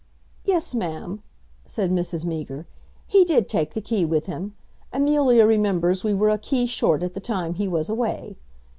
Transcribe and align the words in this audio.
"Yes, 0.45 0.73
Ma'am," 0.73 1.21
said 1.67 1.91
Mrs. 1.91 2.25
Meager, 2.25 2.65
"he 3.05 3.23
did 3.23 3.47
take 3.47 3.75
the 3.75 3.81
key 3.81 4.03
with 4.03 4.25
him. 4.25 4.55
Amelia 4.91 5.45
remembers 5.45 6.03
we 6.03 6.15
were 6.15 6.31
a 6.31 6.39
key 6.39 6.65
short 6.65 7.03
at 7.03 7.13
the 7.13 7.19
time 7.19 7.53
he 7.53 7.67
was 7.67 7.87
away." 7.87 8.35